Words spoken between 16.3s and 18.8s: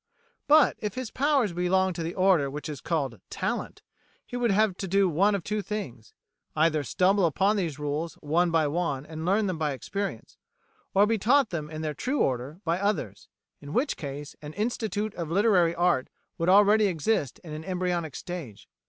would already exist in an embryonic stage.